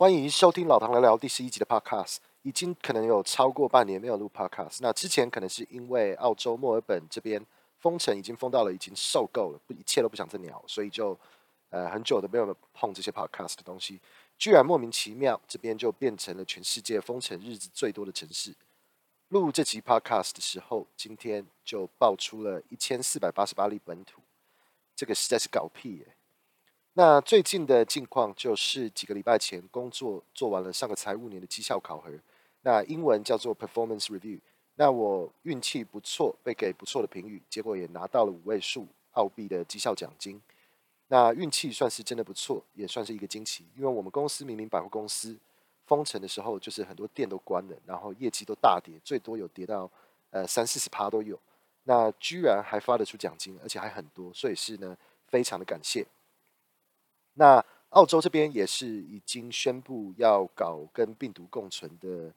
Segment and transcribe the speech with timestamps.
[0.00, 2.16] 欢迎收听老唐聊聊第十一集的 Podcast。
[2.40, 7.44] 已经可能有超过半年没有录 Podcast，那之前可能是因为澳洲墨尔本这边
[7.80, 11.14] 封城已经封到了，已经受够了，不一切都不想再鸟，所以就
[11.68, 14.00] 呃很久都没有碰这些 Podcast 的东西。
[14.38, 18.54] 居然莫名其妙，这边就变成了全世界封城日子最多的城市。
[19.28, 24.22] 录这集 Podcast 的时候，今天就爆出了一千四百八十八例本土，
[24.96, 26.06] 这个实在是搞屁耶！
[26.94, 32.10] 那最近的近况就是几个礼拜前工作做完了上个财务年的绩效考核，
[32.62, 34.40] 那英文叫做 performance review。
[34.74, 40.40] 那我运气不错，被给不错的评语，结果也拿到了五位数澳币的绩效奖金。
[41.06, 45.36] 那运气算是真的不错，也算是一个惊奇，因为我们公司明明百货公司
[45.86, 49.88] 封城的时候，就是很多店都关了，然后业绩都大跌，最多有跌到
[50.30, 51.38] 呃三四十趴都有。
[51.84, 54.96] 那居然还发得出奖金，而且还很多，所以是呢
[55.28, 56.04] 非常的感谢。
[57.40, 62.30] 那澳洲这边也是已经宣布要搞跟病毒共存的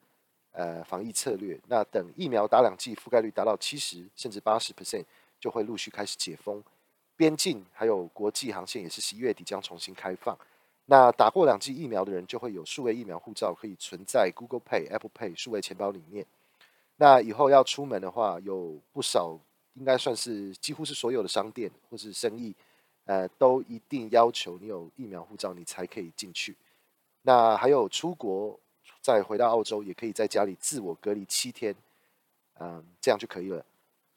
[0.53, 1.59] 呃防疫策略。
[1.67, 5.03] 那等疫苗打两剂覆盖率达到七十甚至八十 percent，
[5.41, 6.63] 就会陆续开始解封。
[7.17, 10.37] 边境还有国际航线也是十一月底将重新开放。
[10.85, 16.25] 那打过两剂疫苗的人就会有数位疫苗护照可以存在 Google Pay、Apple Pay 数位钱包里面。
[16.95, 19.37] 那以后要出门的话，有不少
[19.73, 22.55] 应该算是几乎是所有的商店或是生意。
[23.05, 26.55] 呃，都一定要求你有疫苗护照，你才可以进去。
[27.23, 28.57] 那还有出国
[29.01, 31.75] 再回到澳洲，也可以在家里自我隔离七天，
[32.59, 33.65] 嗯，这样就可以了。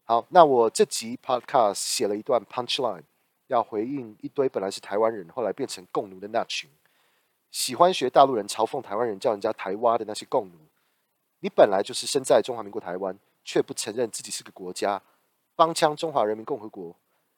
[0.04, 3.02] 好，那我这集 Podcast 写了一段 Punchline，
[3.48, 6.70] 要回应一堆本来是台湾人，后来变成共奴的那群
[7.50, 10.58] 喜欢学大陆人嘲讽台湾人叫人家台湾的那些共奴。
[11.40, 15.02] 你本来就是身在中华民国台湾，却不承认自己是个国家，
[15.54, 16.94] 帮腔中华人民共和国。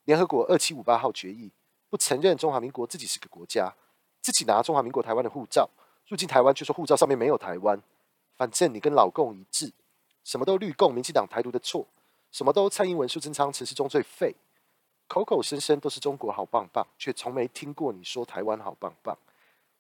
[0.08, 1.52] 联合国二七五八号决议
[1.90, 3.74] 不承认中华民国自己是个国家，
[4.22, 5.68] 自己拿中华民国台湾的护照
[6.06, 7.78] 入境台湾，却说护照上面没有台湾。
[8.34, 9.70] 反正你跟老共一致，
[10.24, 11.86] 什么都绿共、民进党台独的错，
[12.32, 14.34] 什么都蔡英文、苏贞昌、陈时中最废，
[15.08, 19.14] 口口声声都是中国好棒棒，却从没听过你说台湾好棒棒。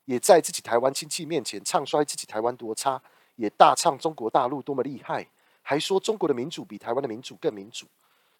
[0.04, 3.00] 也在自己台湾亲戚面前唱衰自己台湾多差，
[3.36, 5.26] 也大唱中国大陆多么厉害，
[5.62, 7.86] 还说中国的民主比台湾的民主更民主。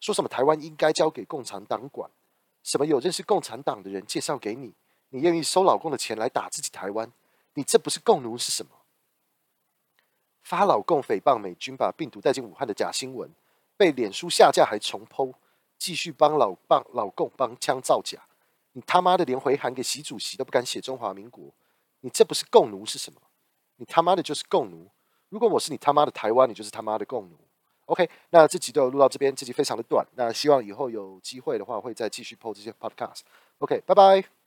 [0.00, 2.10] 说什么台湾应该交给共产党管？
[2.62, 4.74] 什么有认识共产党的人介绍给你？
[5.10, 7.10] 你愿意收老共的钱来打自己台湾？
[7.54, 8.70] 你这不是共奴是什么？
[10.42, 13.30] 发老共诽谤美军把病毒带进武汉的假新闻，
[13.76, 15.32] 被脸书下架还重剖
[15.78, 18.22] 继续帮老帮老共帮腔造假。
[18.72, 21.52] 你他妈的连回函给习主席都不敢写中华民国，
[22.00, 23.20] 你这不是共奴是什么？
[23.76, 24.90] 你他妈的就是共奴！
[25.28, 27.36] 如果我是你他妈的台湾，你就是他妈的共奴
[27.88, 30.06] ！OK，那这集就录到这边，这集非常的短。
[30.14, 33.20] 那希望以后有机会的话，会再继续 po 这些 Podcast。
[33.58, 34.37] OK，拜拜。